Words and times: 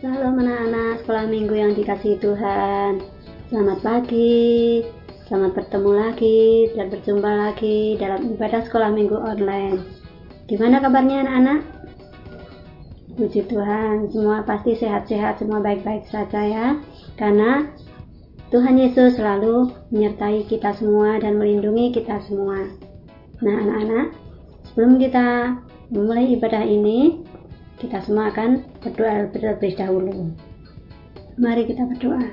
Shalom 0.00 0.40
anak-anak 0.40 1.04
sekolah 1.04 1.28
minggu 1.28 1.52
yang 1.60 1.76
dikasihi 1.76 2.16
Tuhan. 2.24 3.04
Selamat 3.52 3.84
pagi 3.84 4.80
Selamat 5.28 5.60
bertemu 5.60 5.90
lagi 5.92 6.72
dan 6.72 6.88
berjumpa 6.88 7.28
lagi 7.28 8.00
dalam 8.00 8.32
ibadah 8.32 8.64
sekolah 8.64 8.96
minggu 8.96 9.12
online. 9.12 9.76
Gimana 10.48 10.80
kabarnya 10.80 11.20
anak-anak? 11.20 11.60
Puji 13.12 13.44
Tuhan, 13.44 14.08
semua 14.08 14.40
pasti 14.48 14.72
sehat-sehat, 14.80 15.36
semua 15.36 15.60
baik-baik 15.60 16.08
saja 16.08 16.48
ya. 16.48 16.80
Karena 17.20 17.68
Tuhan 18.48 18.80
Yesus 18.80 19.20
selalu 19.20 19.68
menyertai 19.92 20.48
kita 20.48 20.80
semua 20.80 21.20
dan 21.20 21.36
melindungi 21.36 21.92
kita 21.92 22.24
semua. 22.24 22.72
Nah 23.44 23.54
anak-anak, 23.68 24.16
sebelum 24.64 24.96
kita 24.96 25.60
memulai 25.92 26.32
ibadah 26.40 26.64
ini 26.64 27.20
kita 27.80 28.04
semua 28.04 28.28
akan 28.28 28.60
berdoa 28.84 29.32
terlebih 29.32 29.72
dahulu. 29.72 30.36
Mari 31.40 31.64
kita 31.64 31.88
berdoa. 31.88 32.28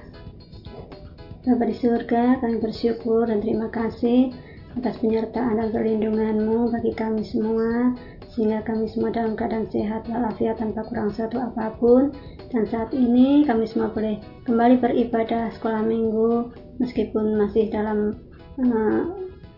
Bapa 1.47 1.63
di 1.63 1.75
surga, 1.79 2.43
kami 2.43 2.59
bersyukur 2.59 3.23
dan 3.31 3.39
terima 3.39 3.71
kasih 3.71 4.35
atas 4.75 4.99
penyertaan 4.99 5.55
dan 5.55 5.71
perlindunganmu 5.71 6.67
bagi 6.75 6.91
kami 6.91 7.23
semua, 7.23 7.95
sehingga 8.35 8.59
kami 8.67 8.91
semua 8.91 9.15
dalam 9.15 9.39
keadaan 9.39 9.63
sehat 9.71 10.03
walafiat 10.11 10.59
tanpa 10.59 10.83
kurang 10.91 11.07
satu 11.15 11.39
apa 11.39 11.71
pun. 11.79 12.11
Dan 12.51 12.67
saat 12.67 12.91
ini 12.91 13.47
kami 13.47 13.63
semua 13.63 13.87
boleh 13.95 14.19
kembali 14.43 14.83
beribadah 14.83 15.47
sekolah 15.55 15.87
minggu, 15.87 16.51
meskipun 16.83 17.39
masih 17.39 17.71
dalam 17.71 18.19
uh, 18.59 19.01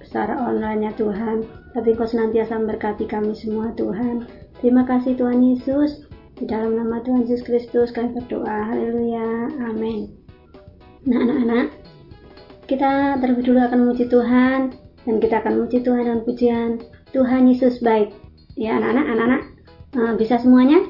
secara 0.06 0.38
online 0.46 0.86
ya 0.86 0.94
Tuhan, 0.94 1.42
tapi 1.74 1.98
Kau 1.98 2.06
senantiasa 2.06 2.54
memberkati 2.54 3.10
kami 3.10 3.34
semua 3.34 3.74
Tuhan. 3.74 4.30
Terima 4.60 4.84
kasih 4.84 5.16
Tuhan 5.16 5.40
Yesus. 5.40 6.04
Di 6.36 6.44
dalam 6.48 6.76
nama 6.76 7.00
Tuhan 7.04 7.24
Yesus 7.24 7.48
Kristus 7.48 7.96
kami 7.96 8.16
berdoa. 8.16 8.68
Haleluya. 8.68 9.56
Amin. 9.72 10.12
Nah 11.08 11.24
anak-anak, 11.24 11.68
kita 12.68 13.20
terlebih 13.24 13.56
dulu 13.56 13.60
akan 13.64 13.80
memuji 13.88 14.12
Tuhan 14.12 14.76
dan 15.08 15.16
kita 15.24 15.40
akan 15.40 15.64
memuji 15.64 15.80
Tuhan 15.80 16.04
dengan 16.04 16.22
pujian 16.28 16.70
Tuhan 17.16 17.48
Yesus 17.48 17.80
baik. 17.80 18.12
Ya 18.60 18.76
anak-anak, 18.76 19.06
anak-anak 19.08 19.42
eh, 19.96 20.14
bisa 20.20 20.36
semuanya? 20.44 20.84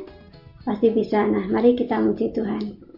Pasti 0.66 0.90
bisa. 0.90 1.22
Nah, 1.30 1.46
mari 1.54 1.78
kita 1.78 2.02
memuji 2.02 2.34
Tuhan. 2.34 2.89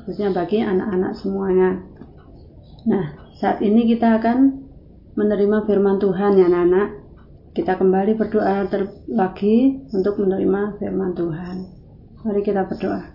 Khususnya 0.00 0.32
bagi 0.32 0.64
anak-anak 0.64 1.12
semuanya. 1.12 1.76
Nah, 2.88 3.04
saat 3.36 3.60
ini 3.60 3.84
kita 3.84 4.20
akan 4.20 4.64
menerima 5.14 5.68
firman 5.68 6.00
Tuhan 6.00 6.40
ya 6.40 6.48
anak-anak. 6.48 6.88
Kita 7.54 7.78
kembali 7.78 8.18
berdoa 8.18 8.66
lagi 9.14 9.78
untuk 9.94 10.18
menerima 10.18 10.80
firman 10.80 11.14
Tuhan. 11.14 11.56
Mari 12.24 12.40
kita 12.42 12.66
berdoa. 12.66 13.14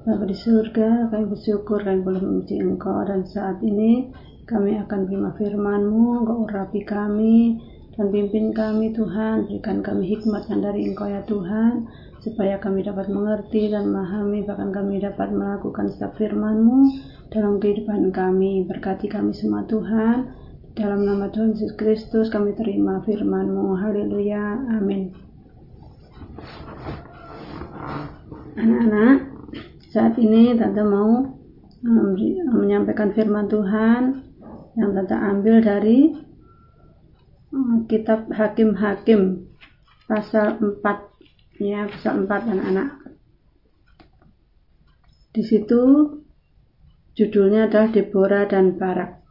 Bapa 0.00 0.24
di 0.24 0.34
surga, 0.34 1.12
kami 1.12 1.24
bersyukur 1.28 1.84
kami 1.84 2.00
boleh 2.00 2.24
memuji 2.24 2.56
Engkau 2.56 3.04
dan 3.04 3.22
saat 3.28 3.60
ini 3.60 4.08
kami 4.48 4.74
akan 4.80 5.06
terima 5.06 5.30
firman-Mu, 5.36 6.24
Engkau 6.24 6.48
urapi 6.48 6.82
kami 6.82 7.60
dan 7.98 8.06
pimpin 8.14 8.54
kami 8.54 8.94
Tuhan, 8.94 9.50
berikan 9.50 9.82
kami 9.82 10.06
hikmat 10.14 10.46
yang 10.46 10.62
dari 10.62 10.86
Engkau 10.86 11.10
ya 11.10 11.26
Tuhan, 11.26 11.90
supaya 12.22 12.60
kami 12.60 12.86
dapat 12.86 13.10
mengerti 13.10 13.72
dan 13.72 13.90
memahami 13.90 14.46
bahkan 14.46 14.70
kami 14.70 15.02
dapat 15.02 15.32
melakukan 15.32 15.90
setiap 15.90 16.14
firman-Mu 16.20 16.78
dalam 17.32 17.58
kehidupan 17.58 18.14
kami. 18.14 18.68
Berkati 18.68 19.10
kami 19.10 19.34
semua 19.34 19.66
Tuhan. 19.66 20.36
Dalam 20.78 21.02
nama 21.02 21.28
Tuhan 21.34 21.58
Yesus 21.58 21.74
Kristus 21.74 22.30
kami 22.30 22.54
terima 22.54 23.02
firman-Mu. 23.02 23.74
Haleluya. 23.74 24.70
Amin. 24.78 25.10
Anak-anak, 28.54 29.16
saat 29.90 30.14
ini 30.20 30.54
Tante 30.54 30.84
mau 30.86 31.26
um, 31.82 32.08
menyampaikan 32.54 33.10
firman 33.16 33.50
Tuhan 33.50 34.22
yang 34.78 34.90
Tante 34.94 35.16
ambil 35.16 35.58
dari 35.64 36.29
kitab 37.90 38.30
Hakim-Hakim 38.30 39.50
pasal 40.06 40.58
4 40.62 41.62
ya 41.62 41.86
pasal 41.90 42.26
4 42.26 42.52
anak-anak. 42.54 42.88
Di 45.30 45.42
situ 45.46 45.82
judulnya 47.14 47.70
adalah 47.70 47.90
Deborah 47.90 48.44
dan 48.46 48.74
Barak. 48.78 49.22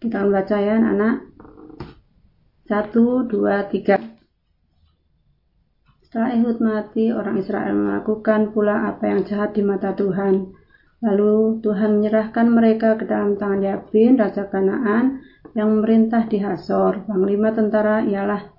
Kita 0.00 0.24
membaca 0.24 0.56
ya 0.56 0.80
anak-anak. 0.80 1.16
Satu 2.64 3.26
dua 3.26 3.66
tiga. 3.66 3.98
Setelah 6.06 6.34
Ehud 6.34 6.58
mati, 6.62 7.10
orang 7.10 7.38
Israel 7.38 7.74
melakukan 7.74 8.50
pula 8.54 8.90
apa 8.90 9.10
yang 9.10 9.26
jahat 9.26 9.54
di 9.54 9.62
mata 9.62 9.94
Tuhan. 9.94 10.59
Lalu 11.00 11.64
Tuhan 11.64 11.96
menyerahkan 11.96 12.46
mereka 12.52 13.00
ke 13.00 13.08
dalam 13.08 13.40
tangan 13.40 13.64
Yabin, 13.64 14.20
Raja 14.20 14.44
Kanaan, 14.52 15.24
yang 15.56 15.72
memerintah 15.72 16.28
di 16.28 16.44
Hasor. 16.44 17.08
Panglima 17.08 17.56
tentara 17.56 18.04
ialah 18.04 18.52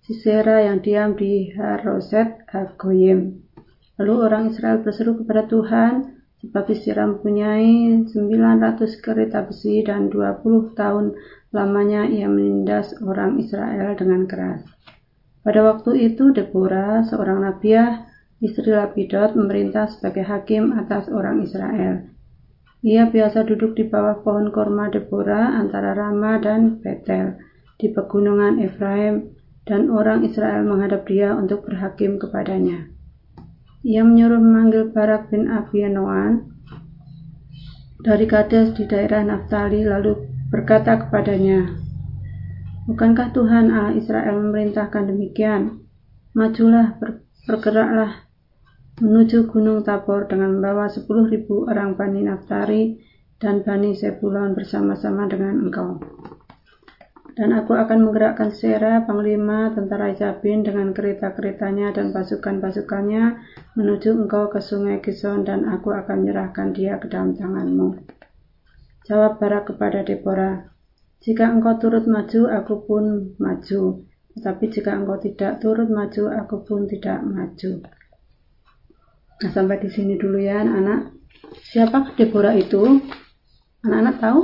Sisera 0.00 0.64
yang 0.64 0.84
diam 0.84 1.16
di 1.16 1.52
Haroset 1.56 2.44
Hagoyim. 2.52 3.48
Lalu 4.00 4.14
orang 4.16 4.52
Israel 4.52 4.80
berseru 4.84 5.24
kepada 5.24 5.48
Tuhan, 5.48 6.20
sebab 6.40 6.68
Sisera 6.72 7.04
mempunyai 7.08 8.08
900 8.08 9.00
kereta 9.00 9.44
besi 9.44 9.84
dan 9.84 10.08
20 10.08 10.76
tahun 10.76 11.16
lamanya 11.52 12.08
ia 12.08 12.28
menindas 12.28 12.96
orang 13.04 13.40
Israel 13.40 13.96
dengan 13.96 14.24
keras. 14.24 14.64
Pada 15.40 15.64
waktu 15.64 16.12
itu 16.12 16.32
Deborah, 16.36 17.04
seorang 17.08 17.44
nabiah, 17.44 18.09
istri 18.40 18.72
Lapidot, 18.72 19.36
memerintah 19.36 19.92
sebagai 19.92 20.24
hakim 20.24 20.72
atas 20.72 21.12
orang 21.12 21.44
Israel. 21.44 22.08
Ia 22.80 23.12
biasa 23.12 23.44
duduk 23.44 23.76
di 23.76 23.84
bawah 23.84 24.24
pohon 24.24 24.48
korma 24.48 24.88
Deborah 24.88 25.60
antara 25.60 25.92
Rama 25.92 26.40
dan 26.40 26.80
Betel 26.80 27.36
di 27.76 27.92
pegunungan 27.92 28.56
Efraim 28.64 29.36
dan 29.68 29.92
orang 29.92 30.24
Israel 30.24 30.64
menghadap 30.64 31.04
dia 31.04 31.36
untuk 31.36 31.68
berhakim 31.68 32.16
kepadanya. 32.16 32.88
Ia 33.84 34.00
menyuruh 34.00 34.40
memanggil 34.40 34.96
Barak 34.96 35.28
bin 35.28 35.52
Abianoan 35.52 36.48
dari 38.00 38.24
Kades 38.24 38.72
di 38.72 38.88
daerah 38.88 39.20
Naftali 39.28 39.84
lalu 39.84 40.16
berkata 40.48 40.96
kepadanya, 41.04 41.76
Bukankah 42.88 43.36
Tuhan 43.36 43.68
Allah 43.68 43.92
Israel 43.92 44.40
memerintahkan 44.40 45.12
demikian? 45.12 45.84
Majulah, 46.32 46.96
ber 46.96 47.28
bergeraklah 47.44 48.29
menuju 49.00 49.48
Gunung 49.48 49.80
Tabor 49.80 50.28
dengan 50.28 50.60
membawa 50.60 50.92
sepuluh 50.92 51.24
ribu 51.24 51.64
orang 51.64 51.96
Bani 51.96 52.20
Naftali 52.28 53.00
dan 53.40 53.64
Bani 53.64 53.96
Sebulon 53.96 54.52
bersama-sama 54.52 55.24
dengan 55.24 55.56
engkau. 55.64 55.96
Dan 57.32 57.56
aku 57.56 57.72
akan 57.72 58.04
menggerakkan 58.04 58.52
Sera, 58.52 59.00
panglima 59.08 59.72
tentara 59.72 60.12
Jabin 60.12 60.60
dengan 60.60 60.92
kereta-keretanya 60.92 61.96
dan 61.96 62.12
pasukan-pasukannya 62.12 63.40
menuju 63.80 64.12
engkau 64.12 64.52
ke 64.52 64.60
sungai 64.60 65.00
Gison 65.00 65.48
dan 65.48 65.64
aku 65.64 65.96
akan 65.96 66.20
menyerahkan 66.20 66.76
dia 66.76 67.00
ke 67.00 67.08
dalam 67.08 67.32
tanganmu. 67.32 67.96
Jawab 69.08 69.40
Barak 69.40 69.72
kepada 69.72 70.04
Deborah, 70.04 70.68
jika 71.24 71.48
engkau 71.48 71.80
turut 71.80 72.04
maju, 72.04 72.52
aku 72.52 72.74
pun 72.84 73.04
maju. 73.40 74.04
Tetapi 74.36 74.64
jika 74.68 74.92
engkau 74.92 75.16
tidak 75.16 75.64
turut 75.64 75.88
maju, 75.88 76.28
aku 76.28 76.60
pun 76.68 76.84
tidak 76.84 77.24
maju. 77.24 77.80
Nah, 79.40 79.50
sampai 79.56 79.80
di 79.80 79.88
sini 79.88 80.20
dulu 80.20 80.36
ya 80.36 80.60
anak-anak. 80.60 81.16
Siapa 81.64 82.12
Deborah 82.12 82.52
itu? 82.52 83.00
Anak-anak 83.80 84.16
tahu? 84.20 84.40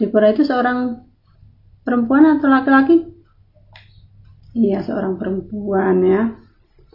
Deborah 0.00 0.32
itu 0.32 0.42
seorang 0.48 1.04
perempuan 1.84 2.40
atau 2.40 2.48
laki-laki? 2.48 3.04
Iya, 4.56 4.80
seorang 4.80 5.20
perempuan 5.20 6.00
ya. 6.00 6.22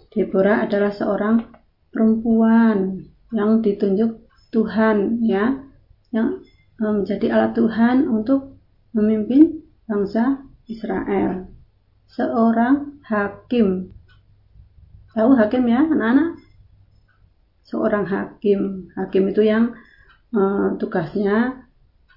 Deborah 0.09 0.65
adalah 0.65 0.89
seorang 0.89 1.45
perempuan 1.93 3.05
yang 3.29 3.61
ditunjuk 3.61 4.25
Tuhan 4.49 5.21
ya, 5.29 5.61
yang 6.09 6.41
eh, 6.81 6.93
menjadi 6.93 7.37
alat 7.37 7.53
Tuhan 7.53 8.09
untuk 8.09 8.57
memimpin 8.97 9.61
bangsa 9.85 10.41
Israel. 10.65 11.53
Seorang 12.09 12.97
hakim. 13.05 13.93
Tahu 15.13 15.37
hakim 15.37 15.69
ya, 15.69 15.85
anak-anak? 15.85 16.46
Seorang 17.67 18.07
hakim. 18.07 18.87
Hakim 18.95 19.29
itu 19.29 19.43
yang 19.43 19.75
uh, 20.31 20.73
tugasnya 20.79 21.67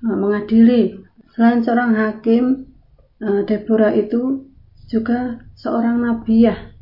uh, 0.07 0.17
mengadili 0.17 1.11
Selain 1.31 1.63
seorang 1.63 1.95
hakim, 1.95 2.75
eh, 3.23 3.43
Deborah 3.47 3.95
itu 3.95 4.51
juga 4.91 5.39
seorang 5.55 6.03
nabiah. 6.03 6.75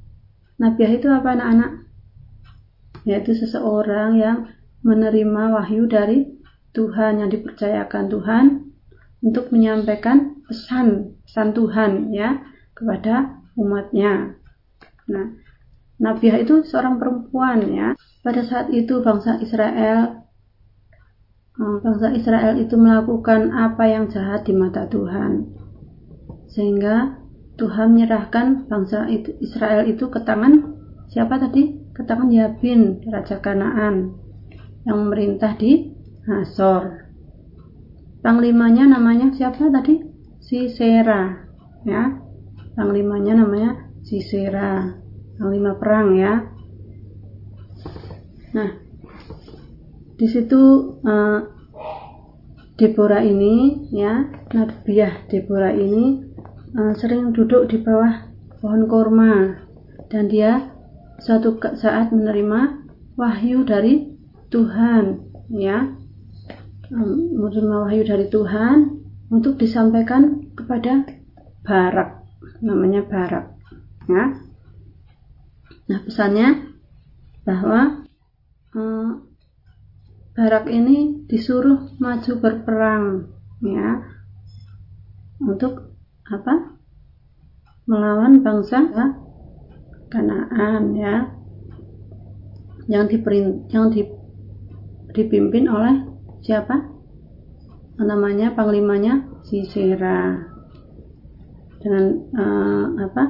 Nabiah 0.57 0.93
itu 0.97 1.13
apa 1.13 1.37
anak-anak? 1.37 1.73
Yaitu 3.05 3.37
seseorang 3.37 4.17
yang 4.17 4.49
menerima 4.81 5.53
wahyu 5.53 5.85
dari 5.85 6.25
Tuhan 6.73 7.21
yang 7.21 7.29
dipercayakan 7.29 8.09
Tuhan 8.09 8.45
untuk 9.21 9.53
menyampaikan 9.53 10.41
pesan 10.49 11.19
pesan 11.29 11.53
Tuhan 11.53 12.11
ya 12.17 12.41
kepada 12.73 13.45
umatnya. 13.59 14.39
Nah, 15.13 15.27
Nabiah 15.99 16.39
itu 16.43 16.63
seorang 16.63 16.99
perempuan 17.03 17.67
ya. 17.71 17.89
Pada 18.23 18.43
saat 18.47 18.71
itu 18.71 19.03
bangsa 19.03 19.39
Israel 19.43 20.29
Hmm, 21.59 21.83
bangsa 21.83 22.15
Israel 22.15 22.55
itu 22.55 22.79
melakukan 22.79 23.51
apa 23.51 23.91
yang 23.91 24.07
jahat 24.07 24.47
di 24.47 24.55
mata 24.55 24.87
Tuhan. 24.87 25.59
Sehingga 26.55 27.19
Tuhan 27.59 27.99
menyerahkan 27.99 28.71
bangsa 28.71 29.11
Israel 29.43 29.91
itu 29.91 30.07
ke 30.07 30.23
tangan 30.23 30.79
siapa 31.11 31.35
tadi? 31.43 31.91
Ke 31.91 32.07
tangan 32.07 32.31
Yabin, 32.31 33.03
Raja 33.11 33.43
Kanaan 33.43 34.23
yang 34.87 34.97
memerintah 35.03 35.59
di 35.59 35.99
Hasor. 36.31 37.11
Panglimanya 38.23 38.95
namanya 38.95 39.35
siapa 39.35 39.67
tadi? 39.67 39.99
Sisera, 40.39 41.43
ya. 41.83 42.23
Panglimanya 42.79 43.35
namanya 43.43 43.91
Sisera, 44.07 44.95
panglima 45.39 45.79
perang 45.79 46.19
ya. 46.19 46.33
Nah, 48.53 48.71
di 50.19 50.27
situ 50.27 50.61
uh, 51.07 51.41
Deborah 52.75 53.23
ini 53.23 53.87
ya 53.95 54.27
Nabiah 54.51 55.27
Deborah 55.31 55.71
ini 55.75 56.27
uh, 56.75 56.93
sering 56.99 57.31
duduk 57.31 57.71
di 57.71 57.79
bawah 57.79 58.29
pohon 58.59 58.91
korma. 58.91 59.63
Dan 60.11 60.27
dia 60.27 60.75
suatu 61.23 61.59
saat 61.79 62.11
menerima 62.11 62.83
wahyu 63.15 63.63
dari 63.63 64.11
Tuhan 64.51 65.23
ya. 65.55 65.95
Menerima 66.91 67.77
wahyu 67.87 68.03
dari 68.03 68.27
Tuhan 68.27 68.99
untuk 69.29 69.61
disampaikan 69.61 70.49
kepada 70.57 71.05
Barak 71.61 72.25
namanya 72.65 73.05
Barak 73.05 73.55
ya 74.09 74.48
nah 75.89 76.05
pesannya 76.05 76.77
bahwa 77.49 78.05
uh, 78.77 79.29
Barak 80.39 80.71
ini 80.71 81.27
disuruh 81.27 81.99
maju 81.99 82.33
berperang 82.39 83.27
ya 83.59 84.07
untuk 85.43 85.99
apa? 86.31 86.79
Melawan 87.91 88.39
bangsa 88.47 88.87
Kanaan 90.07 90.95
ya 90.95 91.35
yang 92.87 93.11
diperin, 93.11 93.67
yang 93.75 93.91
di, 93.91 94.07
dipimpin 95.11 95.67
oleh 95.67 96.07
siapa? 96.47 96.87
Namanya 97.99 98.55
panglimanya 98.55 99.43
Sisera 99.43 100.39
dengan 101.83 102.05
uh, 102.39 102.87
apa 103.11 103.25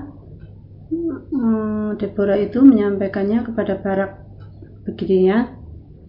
Deborah 1.99 2.39
itu 2.41 2.65
menyampaikannya 2.65 3.45
kepada 3.45 3.77
Barak 3.81 4.25
begini 4.89 5.29
ya 5.29 5.53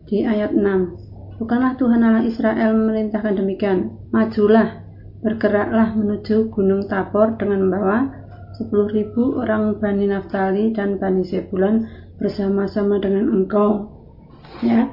di 0.08 0.24
ayat 0.24 0.56
6. 0.56 1.40
Bukanlah 1.40 1.76
Tuhan 1.80 2.04
Allah 2.04 2.24
Israel 2.24 2.76
memerintahkan 2.76 3.40
demikian. 3.40 3.96
Majulah, 4.12 4.84
bergeraklah 5.24 5.96
menuju 5.96 6.52
Gunung 6.52 6.88
Tabor 6.88 7.36
dengan 7.40 7.68
membawa 7.68 8.12
10.000 8.60 9.16
orang 9.40 9.80
Bani 9.80 10.06
Naftali 10.08 10.76
dan 10.76 11.00
Bani 11.00 11.24
Sebulan 11.24 11.88
bersama-sama 12.20 13.00
dengan 13.00 13.32
engkau. 13.32 13.88
Ya. 14.64 14.92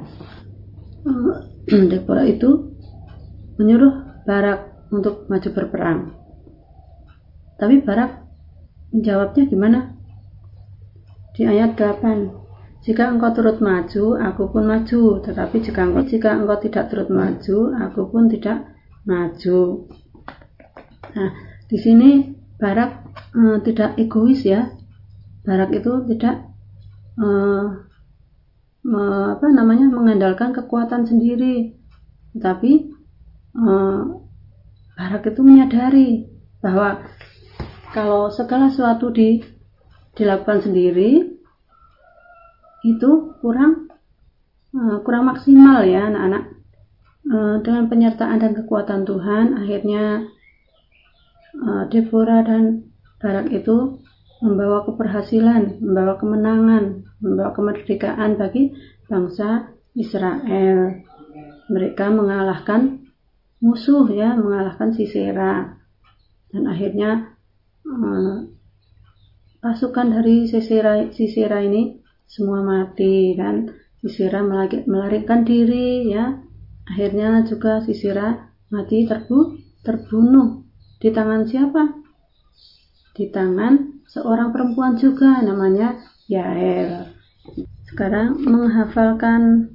Deborah 1.91 2.27
itu 2.27 2.75
menyuruh 3.59 4.23
Barak 4.27 4.91
untuk 4.91 5.27
maju 5.27 5.49
berperang. 5.51 6.15
Tapi 7.59 7.83
Barak 7.83 8.26
menjawabnya 8.97 9.45
gimana? 9.45 9.93
Di 11.37 11.45
ayat 11.45 11.77
8 11.77 12.47
jika 12.87 13.11
engkau 13.11 13.35
turut 13.35 13.59
maju, 13.59 14.15
aku 14.15 14.47
pun 14.55 14.63
maju. 14.63 15.19
Tetapi 15.19 15.59
jika 15.59 15.91
engkau, 15.91 16.07
jika 16.07 16.39
engkau 16.39 16.55
tidak 16.63 16.87
turut 16.87 17.11
maju, 17.11 17.75
aku 17.83 18.01
pun 18.07 18.31
tidak 18.31 18.63
maju. 19.03 19.91
Nah, 21.19 21.31
di 21.67 21.77
sini 21.83 22.11
Barak 22.55 23.11
eh, 23.35 23.59
tidak 23.67 23.99
egois 23.99 24.47
ya. 24.47 24.71
Barak 25.43 25.75
itu 25.75 25.93
tidak 26.15 26.47
eh, 27.19 27.67
apa 29.35 29.47
namanya 29.51 29.91
mengandalkan 29.91 30.55
kekuatan 30.55 31.11
sendiri, 31.11 31.75
tetapi 32.39 32.73
eh, 33.67 34.03
Barak 34.95 35.23
itu 35.27 35.43
menyadari 35.43 36.31
bahwa 36.63 37.03
kalau 37.97 38.29
segala 38.29 38.69
sesuatu 38.69 39.09
di 39.09 39.41
dilakukan 40.13 40.69
sendiri 40.69 41.25
itu 42.85 43.11
kurang 43.41 43.89
uh, 44.77 45.01
kurang 45.01 45.33
maksimal 45.33 45.81
ya 45.81 46.13
anak-anak 46.13 46.45
uh, 47.33 47.57
dengan 47.65 47.89
penyertaan 47.89 48.37
dan 48.37 48.53
kekuatan 48.53 49.09
Tuhan 49.09 49.57
akhirnya 49.65 50.29
uh, 51.65 51.89
Deborah 51.89 52.45
dan 52.45 52.93
Barak 53.17 53.49
itu 53.49 54.05
membawa 54.45 54.85
keberhasilan, 54.85 55.81
membawa 55.81 56.21
kemenangan, 56.21 57.09
membawa 57.25 57.57
kemerdekaan 57.57 58.37
bagi 58.37 58.77
bangsa 59.09 59.73
Israel. 59.97 61.01
Mereka 61.73 62.13
mengalahkan 62.13 63.09
musuh 63.65 64.05
ya, 64.13 64.37
mengalahkan 64.37 64.93
Sisera. 64.93 65.81
Dan 66.53 66.69
akhirnya 66.69 67.36
eh, 67.87 68.37
pasukan 69.63 70.07
dari 70.19 70.47
Sisera, 70.51 71.07
Sisera 71.15 71.63
ini 71.63 72.03
semua 72.27 72.61
mati 72.63 73.39
dan 73.39 73.71
Sisera 74.03 74.43
melarikan 74.87 75.47
diri 75.47 76.11
ya. 76.11 76.43
Akhirnya 76.87 77.43
juga 77.47 77.83
Sisera 77.83 78.51
mati 78.71 79.07
terbu, 79.07 79.59
terbunuh 79.83 80.67
di 81.03 81.11
tangan 81.11 81.47
siapa? 81.47 81.83
Di 83.17 83.31
tangan 83.31 84.05
seorang 84.07 84.55
perempuan 84.55 84.95
juga 84.99 85.43
namanya 85.43 85.99
Yael. 86.31 87.11
Sekarang 87.87 88.39
menghafalkan 88.43 89.73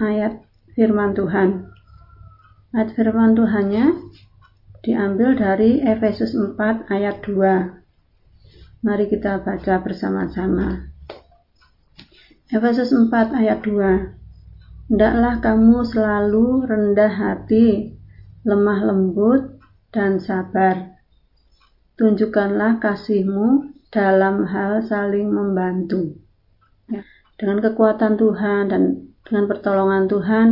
ayat 0.00 0.44
firman 0.72 1.12
Tuhan. 1.12 1.70
Ayat 2.74 2.90
firman 2.98 3.38
Tuhannya 3.38 3.94
diambil 4.84 5.32
dari 5.32 5.80
Efesus 5.80 6.36
4 6.36 6.92
ayat 6.92 7.24
2. 7.24 8.84
Mari 8.84 9.08
kita 9.08 9.40
baca 9.40 9.80
bersama-sama. 9.80 10.92
Efesus 12.52 12.92
4 12.92 13.08
ayat 13.32 13.64
2. 13.64 14.92
Hendaklah 14.92 15.40
kamu 15.40 15.80
selalu 15.88 16.68
rendah 16.68 17.08
hati, 17.08 17.96
lemah 18.44 18.84
lembut, 18.84 19.56
dan 19.88 20.20
sabar. 20.20 21.00
Tunjukkanlah 21.96 22.76
kasihmu 22.84 23.72
dalam 23.88 24.44
hal 24.44 24.84
saling 24.84 25.32
membantu. 25.32 26.20
Ya, 26.92 27.00
dengan 27.40 27.64
kekuatan 27.64 28.20
Tuhan 28.20 28.68
dan 28.68 28.82
dengan 29.24 29.48
pertolongan 29.48 30.04
Tuhan, 30.12 30.46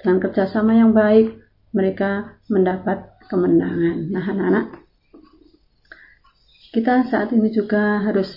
dengan 0.00 0.16
kerjasama 0.24 0.72
yang 0.72 0.96
baik, 0.96 1.36
mereka 1.76 2.40
mendapat 2.48 3.13
kemenangan. 3.30 4.10
Nah, 4.10 4.24
anak-anak, 4.24 4.66
kita 6.74 7.06
saat 7.06 7.30
ini 7.32 7.48
juga 7.54 8.02
harus 8.02 8.30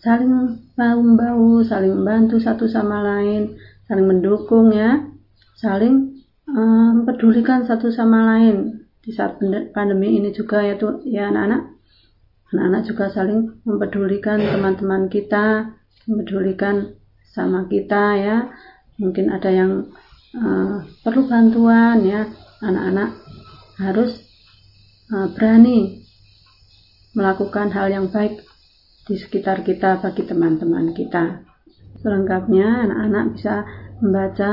saling 0.00 0.64
bau-bau, 0.78 1.60
saling 1.66 1.92
membantu 1.92 2.40
satu 2.40 2.70
sama 2.70 3.02
lain, 3.02 3.58
saling 3.88 4.06
mendukung 4.06 4.72
ya, 4.72 5.04
saling 5.58 6.24
um, 6.48 7.02
mempedulikan 7.02 7.64
satu 7.64 7.92
sama 7.92 8.36
lain 8.36 8.86
di 9.02 9.10
saat 9.14 9.38
pandemi 9.70 10.18
ini 10.18 10.34
juga 10.34 10.62
ya 10.62 10.74
tuh 10.78 11.02
ya 11.04 11.28
anak-anak. 11.28 11.74
Anak-anak 12.54 12.82
juga 12.86 13.04
saling 13.10 13.60
mempedulikan 13.66 14.38
teman-teman 14.38 15.10
kita, 15.10 15.74
mempedulikan 16.06 16.94
sama 17.36 17.68
kita 17.68 18.04
ya 18.16 18.36
mungkin 18.96 19.28
ada 19.28 19.52
yang 19.52 19.92
uh, 20.32 20.80
perlu 21.04 21.28
bantuan 21.28 22.00
ya 22.00 22.24
anak-anak 22.64 23.25
harus 23.76 24.24
uh, 25.12 25.28
berani 25.32 26.04
melakukan 27.16 27.72
hal 27.72 27.88
yang 27.88 28.06
baik 28.12 28.44
di 29.06 29.16
sekitar 29.16 29.62
kita 29.62 30.02
bagi 30.02 30.26
teman-teman 30.26 30.92
kita. 30.92 31.46
Selengkapnya 32.02 32.84
anak-anak 32.88 33.24
bisa 33.38 33.54
membaca 34.02 34.52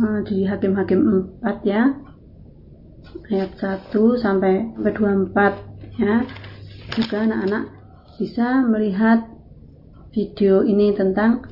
uh, 0.00 0.20
di 0.24 0.48
Hakim-Hakim 0.48 1.00
4 1.44 1.66
ya. 1.68 1.92
Ayat 3.28 3.52
1 3.60 3.92
sampai 4.16 4.72
24 4.80 6.00
ya. 6.00 6.24
Juga 6.96 7.16
anak-anak 7.28 7.64
bisa 8.16 8.64
melihat 8.64 9.28
video 10.10 10.64
ini 10.64 10.96
tentang 10.96 11.44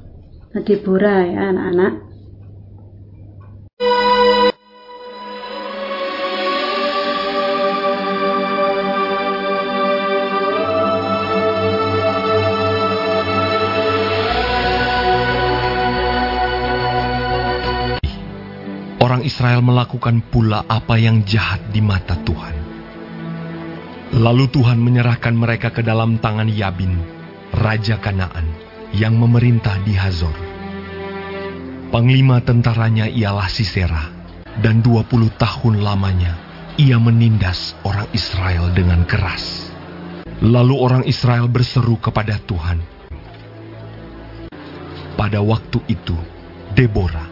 Deborah 0.56 1.20
ya 1.28 1.52
anak-anak. 1.52 2.05
Israel 19.26 19.58
melakukan 19.58 20.22
pula 20.30 20.62
apa 20.70 20.94
yang 20.94 21.26
jahat 21.26 21.58
di 21.74 21.82
mata 21.82 22.14
Tuhan. 22.22 22.54
Lalu 24.22 24.46
Tuhan 24.54 24.78
menyerahkan 24.78 25.34
mereka 25.34 25.74
ke 25.74 25.82
dalam 25.82 26.22
tangan 26.22 26.46
Yabin, 26.46 26.94
Raja 27.50 27.98
Kanaan, 27.98 28.46
yang 28.94 29.18
memerintah 29.18 29.82
di 29.82 29.98
Hazor. 29.98 30.30
Panglima 31.90 32.38
tentaranya 32.38 33.10
ialah 33.10 33.50
Sisera, 33.50 34.06
dan 34.62 34.78
20 34.78 35.10
tahun 35.34 35.82
lamanya 35.82 36.38
ia 36.78 37.02
menindas 37.02 37.74
orang 37.82 38.06
Israel 38.14 38.70
dengan 38.70 39.02
keras. 39.02 39.74
Lalu 40.38 40.74
orang 40.78 41.02
Israel 41.02 41.50
berseru 41.50 41.98
kepada 41.98 42.38
Tuhan. 42.46 42.78
Pada 45.18 45.42
waktu 45.42 45.82
itu, 45.90 46.14
Deborah, 46.76 47.26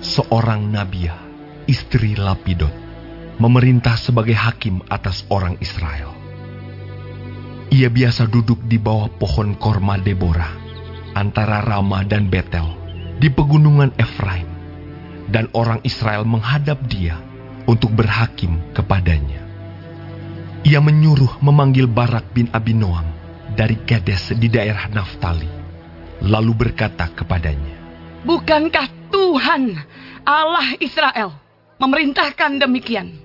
seorang 0.00 0.64
nabiah, 0.72 1.25
istri 1.66 2.14
Lapidot, 2.14 2.72
memerintah 3.36 3.98
sebagai 3.98 4.34
hakim 4.34 4.80
atas 4.88 5.26
orang 5.28 5.58
Israel. 5.60 6.14
Ia 7.74 7.90
biasa 7.90 8.30
duduk 8.30 8.62
di 8.64 8.78
bawah 8.78 9.10
pohon 9.10 9.58
korma 9.58 9.98
Deborah, 9.98 10.54
antara 11.12 11.60
Rama 11.60 12.06
dan 12.06 12.30
Betel 12.30 12.64
di 13.18 13.28
pegunungan 13.28 13.92
Efraim, 13.98 14.48
dan 15.26 15.50
orang 15.52 15.82
Israel 15.82 16.22
menghadap 16.22 16.78
dia 16.86 17.18
untuk 17.66 17.90
berhakim 17.92 18.62
kepadanya. 18.70 19.42
Ia 20.62 20.78
menyuruh 20.82 21.42
memanggil 21.42 21.90
Barak 21.90 22.30
bin 22.34 22.46
Abinoam 22.54 23.06
dari 23.54 23.78
Kades 23.82 24.34
di 24.38 24.46
daerah 24.46 24.86
Naftali, 24.90 25.50
lalu 26.22 26.52
berkata 26.54 27.10
kepadanya, 27.10 27.76
Bukankah 28.26 29.10
Tuhan 29.10 29.78
Allah 30.26 30.74
Israel 30.82 31.45
memerintahkan 31.76 32.60
demikian? 32.60 33.16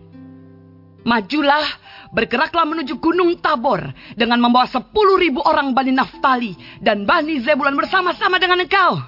Majulah, 1.01 1.65
bergeraklah 2.13 2.61
menuju 2.69 3.01
Gunung 3.01 3.33
Tabor 3.41 3.89
dengan 4.13 4.37
membawa 4.37 4.69
sepuluh 4.69 5.17
ribu 5.17 5.41
orang 5.41 5.73
Bani 5.73 5.89
Naftali 5.89 6.53
dan 6.77 7.09
Bani 7.09 7.41
Zebulon 7.41 7.73
bersama-sama 7.73 8.37
dengan 8.37 8.61
engkau. 8.61 9.01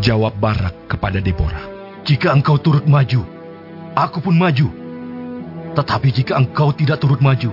Jawab 0.00 0.40
Barak 0.40 0.88
kepada 0.88 1.20
Deborah. 1.20 1.70
Jika 2.08 2.32
engkau 2.32 2.56
turut 2.56 2.88
maju, 2.88 3.20
aku 3.92 4.18
pun 4.24 4.36
maju. 4.36 4.68
Tetapi 5.76 6.08
jika 6.12 6.40
engkau 6.40 6.72
tidak 6.72 7.04
turut 7.04 7.20
maju, 7.20 7.52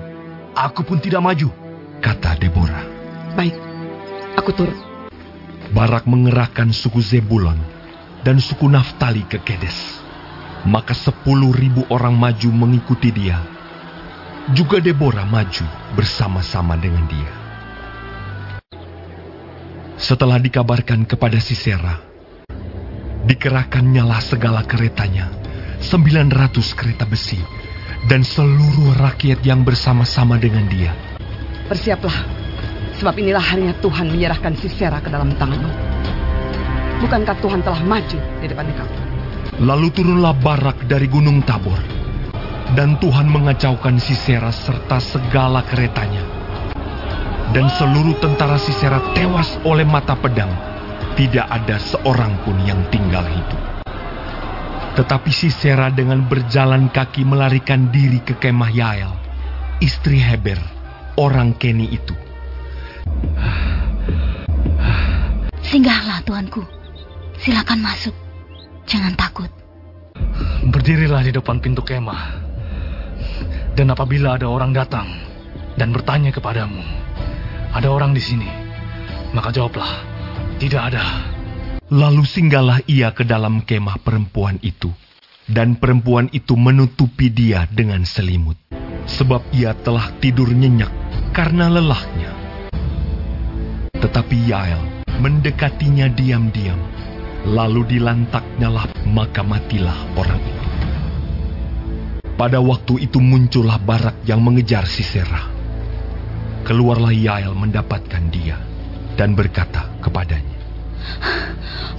aku 0.55 0.81
pun 0.87 0.97
tidak 1.03 1.19
maju. 1.19 1.51
Kata 2.01 2.39
Deborah. 2.39 2.87
Baik, 3.37 3.55
aku 4.39 4.51
turut. 4.55 4.79
Barak 5.71 6.03
mengerahkan 6.03 6.73
suku 6.73 6.99
Zebulon 6.99 7.55
dan 8.27 8.41
suku 8.41 8.67
Naftali 8.67 9.23
ke 9.27 9.39
Kedes. 9.39 10.00
Maka 10.61 10.93
sepuluh 10.93 11.49
ribu 11.53 11.85
orang 11.89 12.13
maju 12.13 12.49
mengikuti 12.53 13.09
dia. 13.09 13.41
Juga 14.53 14.77
Deborah 14.77 15.25
maju 15.25 15.65
bersama-sama 15.97 16.77
dengan 16.77 17.05
dia. 17.09 17.31
Setelah 19.97 20.41
dikabarkan 20.41 21.05
kepada 21.05 21.37
Sisera, 21.37 22.11
Dikerahkannyalah 23.21 24.17
segala 24.17 24.65
keretanya, 24.65 25.29
900 25.77 26.73
kereta 26.73 27.05
besi, 27.05 27.37
dan 28.09 28.25
seluruh 28.25 28.97
rakyat 28.97 29.45
yang 29.45 29.61
bersama-sama 29.61 30.41
dengan 30.41 30.65
dia. 30.65 30.89
Bersiaplah, 31.69 32.17
sebab 32.97 33.13
inilah 33.21 33.45
harinya 33.45 33.77
Tuhan 33.77 34.09
menyerahkan 34.09 34.57
Sisera 34.57 34.97
ke 35.05 35.13
dalam 35.13 35.37
tanganmu. 35.37 35.69
Bukankah 37.05 37.37
Tuhan 37.45 37.61
telah 37.61 37.81
maju 37.85 38.19
di 38.41 38.45
depan 38.49 38.65
engkau? 38.73 39.10
Lalu 39.59 39.91
turunlah 39.91 40.31
Barak 40.39 40.87
dari 40.87 41.11
gunung 41.11 41.43
Tabor, 41.43 41.75
dan 42.71 42.95
Tuhan 43.03 43.27
mengacaukan 43.27 43.99
Sisera 43.99 44.47
serta 44.47 45.03
segala 45.03 45.59
keretanya. 45.67 46.23
Dan 47.51 47.67
seluruh 47.67 48.15
tentara 48.23 48.55
Sisera 48.55 49.11
tewas 49.11 49.59
oleh 49.67 49.83
mata 49.83 50.15
pedang 50.15 50.55
tidak 51.19 51.51
ada 51.51 51.75
seorang 51.75 52.39
pun 52.47 52.55
yang 52.63 52.79
tinggal 52.87 53.27
hidup. 53.27 53.61
Tetapi 54.95 55.31
Sisera 55.35 55.91
dengan 55.91 56.23
berjalan 56.23 56.87
kaki 56.87 57.27
melarikan 57.27 57.91
diri 57.91 58.23
ke 58.23 58.39
kemah 58.39 58.71
Yael, 58.71 59.11
istri 59.83 60.19
Heber, 60.19 60.59
orang 61.19 61.59
Keni 61.59 61.91
itu. 61.91 62.15
Singgahlah 65.59 66.23
Tuanku, 66.23 66.63
silakan 67.39 67.79
masuk, 67.79 68.15
jangan 68.91 69.15
takut. 69.15 69.47
Berdirilah 70.67 71.23
di 71.23 71.31
depan 71.31 71.63
pintu 71.63 71.79
kemah. 71.79 72.51
Dan 73.71 73.87
apabila 73.87 74.35
ada 74.35 74.51
orang 74.51 74.75
datang 74.75 75.07
dan 75.79 75.95
bertanya 75.95 76.35
kepadamu, 76.35 76.83
ada 77.71 77.87
orang 77.87 78.11
di 78.11 78.19
sini, 78.19 78.51
maka 79.31 79.55
jawablah, 79.55 80.03
tidak 80.59 80.91
ada. 80.91 81.03
Lalu 81.87 82.27
singgahlah 82.27 82.83
ia 82.83 83.15
ke 83.15 83.23
dalam 83.23 83.63
kemah 83.63 84.03
perempuan 84.03 84.59
itu, 84.59 84.91
dan 85.47 85.79
perempuan 85.79 86.27
itu 86.35 86.59
menutupi 86.59 87.31
dia 87.31 87.63
dengan 87.71 88.03
selimut, 88.03 88.59
sebab 89.07 89.39
ia 89.55 89.71
telah 89.71 90.11
tidur 90.19 90.51
nyenyak 90.51 90.91
karena 91.31 91.71
lelahnya. 91.71 92.31
Tetapi 93.95 94.35
Yael 94.51 94.83
mendekatinya 95.23 96.11
diam-diam, 96.11 96.79
lalu 97.47 97.97
dilantaknyalah 97.97 99.09
maka 99.09 99.41
matilah 99.41 99.97
orang 100.13 100.41
itu. 100.41 100.65
Pada 102.37 102.57
waktu 102.57 103.05
itu 103.05 103.21
muncullah 103.21 103.77
Barak 103.77 104.25
yang 104.25 104.41
mengejar 104.41 104.85
Sisera. 104.89 105.49
Keluarlah 106.65 107.13
Yael 107.13 107.53
mendapatkan 107.53 108.21
dia 108.33 108.57
dan 109.17 109.37
berkata 109.37 109.89
kepadanya, 110.01 110.57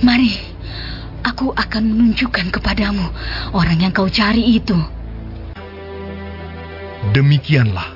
Mari, 0.03 0.35
aku 1.23 1.55
akan 1.55 1.83
menunjukkan 1.87 2.51
kepadamu 2.59 3.07
orang 3.55 3.79
yang 3.79 3.93
kau 3.95 4.11
cari 4.11 4.59
itu. 4.59 4.75
Demikianlah 7.15 7.87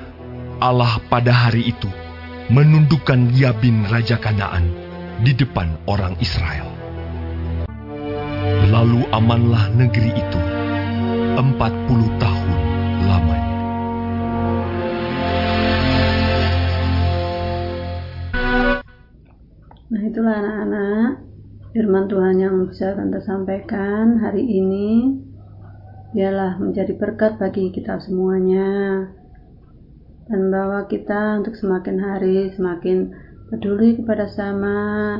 Allah 0.59 0.99
pada 1.07 1.31
hari 1.31 1.71
itu 1.71 1.87
menundukkan 2.47 3.31
Yabin 3.35 3.87
Raja 3.87 4.19
Kanaan 4.19 4.71
di 5.19 5.35
depan 5.35 5.75
orang 5.87 6.15
Israel. 6.23 6.76
Lalu 8.77 9.09
amanlah 9.09 9.73
negeri 9.73 10.13
itu. 10.13 10.41
Empat 11.33 11.73
puluh 11.89 12.05
tahun 12.21 12.57
lamanya. 13.09 13.57
Nah 19.81 20.01
itulah 20.05 20.35
anak-anak 20.37 21.09
firman 21.73 22.05
Tuhan 22.05 22.35
yang 22.37 22.69
bisa 22.69 22.93
Tante 22.93 23.17
sampaikan 23.25 24.21
hari 24.21 24.45
ini. 24.45 25.09
Biarlah 26.13 26.61
menjadi 26.61 26.93
berkat 27.01 27.41
bagi 27.41 27.73
kita 27.73 27.97
semuanya. 27.97 29.09
Dan 30.29 30.53
bawa 30.53 30.85
kita 30.85 31.41
untuk 31.41 31.57
semakin 31.57 31.97
hari 31.97 32.53
semakin 32.53 33.09
peduli 33.49 33.97
kepada 33.97 34.29
sama 34.29 35.17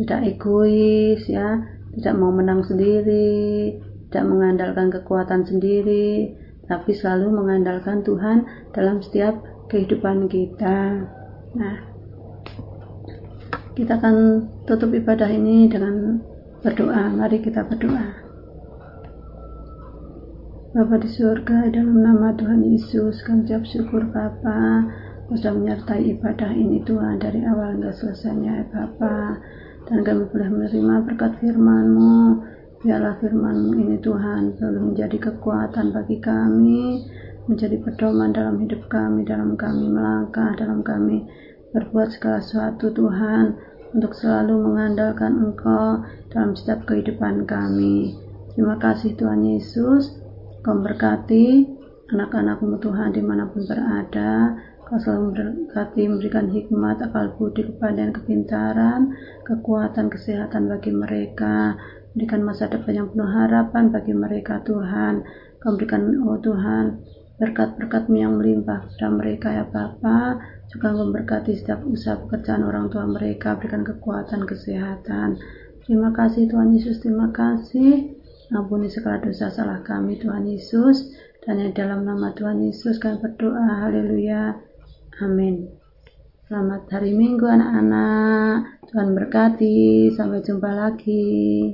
tidak 0.00 0.32
egois 0.32 1.20
ya 1.28 1.75
tidak 1.96 2.14
mau 2.16 2.32
menang 2.32 2.62
sendiri 2.62 3.76
tidak 4.08 4.24
mengandalkan 4.28 4.88
kekuatan 4.92 5.42
sendiri 5.42 6.36
tapi 6.66 6.92
selalu 6.94 7.30
mengandalkan 7.32 8.04
Tuhan 8.06 8.44
dalam 8.72 9.02
setiap 9.02 9.38
kehidupan 9.72 10.30
kita 10.30 11.08
nah 11.56 11.96
kita 13.76 14.00
akan 14.00 14.16
tutup 14.64 14.88
ibadah 14.96 15.28
ini 15.28 15.68
dengan 15.68 16.16
berdoa. 16.64 17.12
Mari 17.12 17.44
kita 17.44 17.60
berdoa. 17.68 18.24
Bapa 20.72 20.96
di 20.96 21.08
surga, 21.12 21.72
dalam 21.72 22.00
nama 22.00 22.32
Tuhan 22.36 22.64
Yesus, 22.64 23.20
kami 23.24 23.44
ucap 23.44 23.64
syukur 23.68 24.08
Bapa, 24.08 24.84
sudah 25.28 25.52
menyertai 25.52 26.08
ibadah 26.16 26.52
ini 26.52 26.84
Tuhan 26.84 27.20
dari 27.20 27.44
awal 27.44 27.76
hingga 27.76 27.92
selesainya 27.92 28.60
ya 28.60 28.64
Bapa. 28.72 29.40
Dan 29.86 30.02
kami 30.02 30.26
boleh 30.26 30.48
menerima 30.50 30.94
berkat 31.06 31.32
firman-Mu. 31.38 32.16
Biarlah 32.82 33.16
firman-Mu 33.22 33.70
ini 33.78 33.96
Tuhan 34.02 34.54
selalu 34.58 34.92
menjadi 34.92 35.16
kekuatan 35.30 35.94
bagi 35.94 36.18
kami, 36.18 37.06
menjadi 37.46 37.78
pedoman 37.80 38.34
dalam 38.34 38.58
hidup 38.58 38.86
kami, 38.90 39.22
dalam 39.22 39.54
kami 39.54 39.86
melangkah, 39.86 40.52
dalam 40.58 40.82
kami 40.82 41.22
berbuat 41.70 42.14
segala 42.14 42.42
sesuatu 42.42 42.90
Tuhan 42.90 43.54
untuk 43.94 44.12
selalu 44.12 44.58
mengandalkan 44.60 45.38
Engkau 45.38 46.02
dalam 46.34 46.52
setiap 46.58 46.84
kehidupan 46.84 47.46
kami. 47.46 48.18
Terima 48.52 48.76
kasih 48.82 49.14
Tuhan 49.14 49.44
Yesus, 49.44 50.18
Kau 50.66 50.82
berkati 50.82 51.62
anak-anakmu 52.10 52.82
Tuhan 52.82 53.14
di 53.14 53.22
mana 53.22 53.46
pun 53.46 53.62
berada, 53.70 54.58
Kau 54.86 55.02
selalu 55.02 55.34
memberikan 56.06 56.46
hikmat, 56.46 57.02
akal 57.02 57.34
budi, 57.34 57.66
kepada 57.66 58.06
kepintaran, 58.14 59.18
kekuatan, 59.42 60.06
kesehatan 60.06 60.70
bagi 60.70 60.94
mereka, 60.94 61.74
berikan 62.14 62.46
masa 62.46 62.70
depan 62.70 62.94
yang 62.94 63.08
penuh 63.10 63.26
harapan 63.26 63.90
bagi 63.90 64.14
mereka 64.14 64.62
Tuhan. 64.62 65.26
Kau 65.58 65.74
berikan, 65.74 66.06
oh 66.22 66.38
Tuhan, 66.38 67.02
berkat-berkatmu 67.42 68.14
yang 68.14 68.38
melimpah 68.38 68.86
kepada 68.86 69.08
mereka 69.10 69.48
ya 69.58 69.66
Bapa. 69.66 70.38
Juga 70.70 70.94
memberkati 70.94 71.58
setiap 71.58 71.82
usaha 71.82 72.22
pekerjaan 72.22 72.62
orang 72.62 72.86
tua 72.86 73.10
mereka. 73.10 73.58
Berikan 73.58 73.82
kekuatan 73.82 74.46
kesehatan. 74.46 75.34
Terima 75.82 76.14
kasih 76.14 76.46
Tuhan 76.46 76.70
Yesus 76.70 77.02
terima 77.02 77.34
kasih. 77.34 78.14
Ampuni 78.54 78.86
segala 78.86 79.18
dosa 79.18 79.50
salah 79.50 79.82
kami 79.82 80.14
Tuhan 80.22 80.46
Yesus. 80.46 81.10
Dan 81.42 81.58
yang 81.58 81.74
dalam 81.74 82.06
nama 82.06 82.30
Tuhan 82.38 82.62
Yesus 82.62 83.02
kami 83.02 83.18
berdoa. 83.18 83.82
Haleluya 83.82 84.75
amin. 85.22 85.64
Selamat 86.44 86.92
hari 86.92 87.16
minggu 87.16 87.48
anak-anak. 87.48 88.84
Tuhan 88.92 89.16
berkati. 89.16 90.12
Sampai 90.12 90.44
jumpa 90.44 90.68
lagi 90.76 91.72